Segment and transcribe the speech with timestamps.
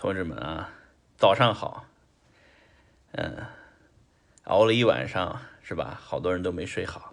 [0.00, 0.72] 同志们啊，
[1.18, 1.84] 早上好。
[3.12, 3.44] 嗯，
[4.44, 5.94] 熬了一晚上是吧？
[6.00, 7.12] 好多人都没睡好。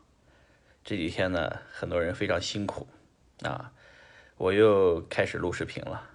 [0.86, 2.88] 这几天呢，很多人非常辛苦
[3.42, 3.74] 啊。
[4.38, 6.12] 我又开始录视频了，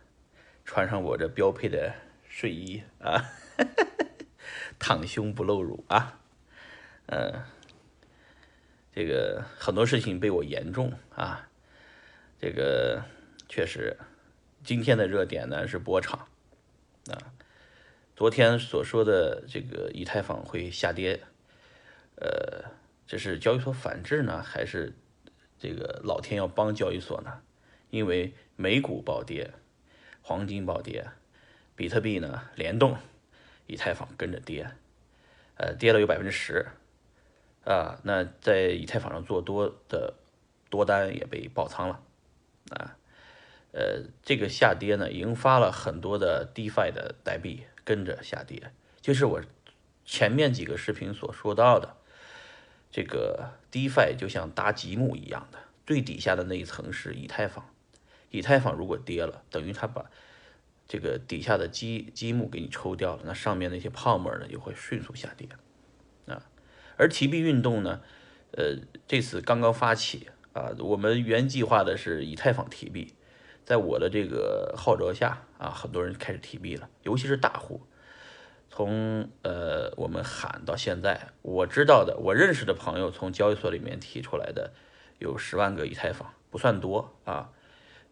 [0.64, 1.92] 穿上我这标配的
[2.26, 3.22] 睡衣啊，
[4.80, 6.18] 躺胸不露乳啊。
[7.08, 7.44] 嗯，
[8.94, 11.50] 这个很多事情被我言中啊。
[12.40, 13.04] 这个
[13.46, 13.98] 确实，
[14.64, 16.28] 今天的热点呢是波场。
[17.10, 17.32] 啊，
[18.14, 21.20] 昨天所说的这个以太坊会下跌，
[22.14, 22.70] 呃，
[23.06, 24.94] 这是交易所反制呢，还是
[25.58, 27.42] 这个老天要帮交易所呢？
[27.90, 29.52] 因为美股暴跌，
[30.22, 31.08] 黄金暴跌，
[31.74, 32.96] 比特币呢联动，
[33.66, 34.70] 以太坊跟着跌，
[35.56, 36.68] 呃，跌了有百分之十，
[37.64, 40.14] 啊，那在以太坊上做多的
[40.70, 42.00] 多单也被爆仓了，
[42.70, 42.96] 啊。
[43.72, 49.40] 呃，这个下跌呢，引发了很多的 DeFi 的代币跟着下跌，就是我
[50.04, 51.96] 前面几个视频所说到的，
[52.90, 57.66] 这个 DeFi 就像搭积木一样的，最底下的那一层是以太坊，
[58.30, 60.10] 以太坊如果跌了，等于它把
[60.86, 65.48] 这个底下的积积木给你抽掉了，那上面那些泡沫呢就会迅速下跌
[66.26, 66.44] 啊。
[66.98, 68.02] 而提币运动呢，
[68.50, 68.76] 呃，
[69.08, 73.14] 这次刚刚发起啊，我们原计划的是以太坊提币。
[73.64, 77.82] 在我的这个号召下啊，很多人开始提币了，尤其是大户。
[78.68, 84.72] 从呃我们喊到现在，我知道的，我认识的朋友从交易所里面提出来的
[85.18, 87.50] 有十万个以太坊，不算多啊。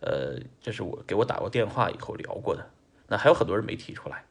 [0.01, 2.71] 呃，这是我给我打过电话以后聊过的。
[3.09, 4.27] 那还有很多人没提出来。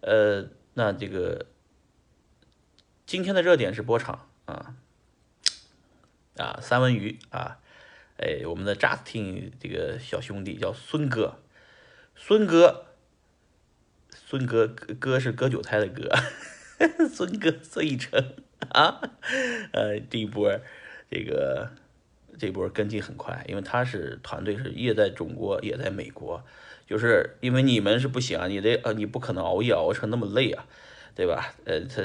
[0.00, 1.46] 呃，那这个
[3.06, 4.74] 今天的热点是波场啊
[6.36, 7.58] 啊三文鱼啊。
[8.18, 11.38] 哎，我们的 Justin 这个小兄弟叫孙哥，
[12.14, 12.86] 孙哥，
[14.10, 16.08] 孙哥哥是割韭菜的哥，
[17.08, 18.34] 孙哥孙一成
[18.68, 19.00] 啊，
[19.72, 20.60] 呃，这一波
[21.10, 21.70] 这个
[22.38, 26.44] 这波跟进很快，因为他是团队是也在中国也在美国，
[26.86, 30.66] 就是因为你们是不行啊，你得呃你不可能熬夜熬成那么累啊，
[31.16, 31.54] 对吧？
[31.64, 32.02] 呃，他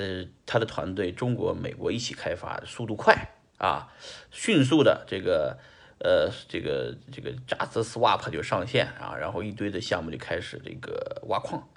[0.48, 3.94] 他的团队中国美国一起开发，速度快啊，
[4.32, 5.60] 迅速的这个。
[6.00, 11.68] 呃，这个这个 Just Swap 就上线啊，然后一堆的项目就开始这个挖矿。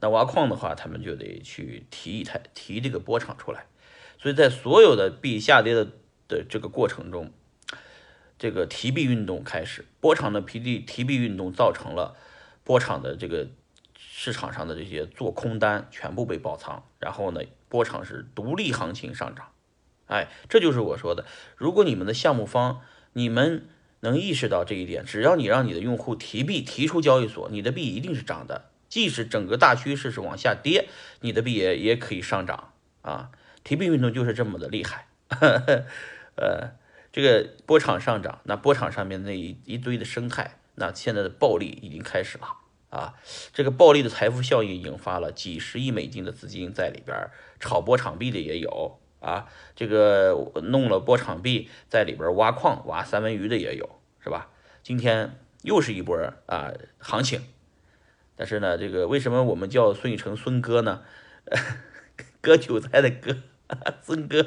[0.00, 3.66] 那挖矿的话，他们就得去提一台提这个波场出来。
[4.18, 5.86] 所以在所有的币下跌的
[6.28, 7.32] 的这个过程中，
[8.38, 12.16] 这个提币运动开始，波场的提币提币运动造成了
[12.62, 13.48] 波场的这个
[13.96, 19.52] 市场上的这些做空单全部被爆仓，然后呢，波场是独立行情上涨。
[20.06, 21.24] 哎，这就是我说的，
[21.56, 22.82] 如果你们的项目方。
[23.12, 23.66] 你们
[24.00, 28.70] 能意识到这一点，只要你让你的用户提币提出交易所，你的币一定是涨的。
[28.88, 30.88] 即使整个大趋势是往下跌，
[31.20, 32.72] 你的币也也可以上涨
[33.02, 33.30] 啊！
[33.62, 35.06] 提币运动就是这么的厉害。
[36.34, 36.72] 呃，
[37.12, 42.48] 这个波场上涨，那波场上面那一一堆的生态，那现在的暴利已经开始了
[42.90, 43.14] 啊！
[43.52, 48.98] 这个暴利的财富效应引发了几十亿美金的资金在里边炒波场币的也有。
[49.20, 50.32] 啊，这个
[50.62, 54.48] 弄了波场币在里边挖矿挖三文鱼的也有，是吧？
[54.82, 56.16] 今天又是一波
[56.46, 57.42] 啊行情，
[58.34, 61.02] 但是呢，这个为什么我们叫孙宇成孙哥呢？
[62.40, 63.36] 割韭菜的割，
[64.00, 64.46] 孙哥，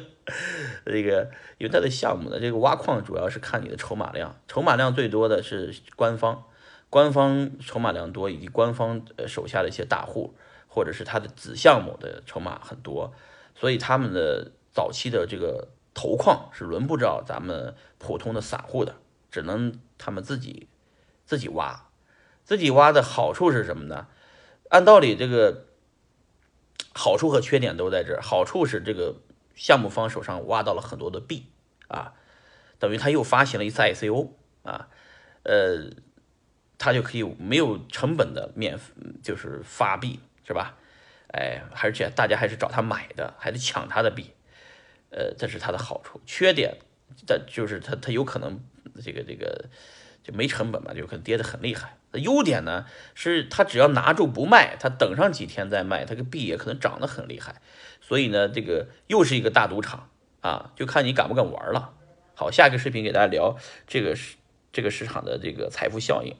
[0.87, 1.29] 这个
[1.59, 6.45] 因为他的项目呢，这个挖矿主要是看你的筹码量，筹码量最多的是官方，
[6.89, 10.33] 官方筹码量多，以及官方呃手下的一些大户，
[10.67, 13.13] 或者是他的子项目的筹码很多，
[13.53, 14.51] 所以他们的。
[14.73, 18.95] 早期的这个投矿是轮不着咱们普通的散户的，
[19.29, 20.67] 只能他们自己
[21.25, 21.89] 自己挖，
[22.43, 24.07] 自己挖的好处是什么呢？
[24.69, 25.67] 按道理这个
[26.93, 28.19] 好处和缺点都在这。
[28.19, 29.17] 好处是这个
[29.53, 31.51] 项目方手上挖到了很多的币
[31.87, 32.13] 啊，
[32.79, 34.31] 等于他又发行了一次 ICO
[34.63, 34.87] 啊，
[35.43, 35.91] 呃，
[36.79, 38.79] 他就可以没有成本的免
[39.21, 40.75] 就是发币是吧？
[41.27, 44.33] 哎，而且大家还是找他买的，还得抢他的币。
[45.15, 46.77] 呃，这是它的好处，缺点，
[47.27, 48.59] 但就是它它有可能
[49.03, 49.65] 这个这个
[50.23, 51.97] 就没成本嘛，就可能跌得很厉害。
[52.13, 57.61] 优点呢是它只要拿住不卖，它等上几天再卖，它个币也可能涨得很厉害。
[58.01, 60.09] 所以呢，这个又是一个大赌场
[60.41, 61.93] 啊，就看你敢不敢玩了。
[62.35, 63.57] 好，下一个视频给大家聊
[63.87, 64.37] 这个市
[64.71, 66.35] 这个市场的这个财富效应。